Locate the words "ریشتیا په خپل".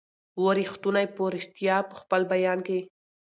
1.35-2.21